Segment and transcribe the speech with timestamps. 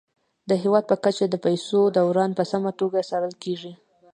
[0.49, 3.73] د هیواد په کچه د پيسو دوران په سمه توګه څارل کیږي.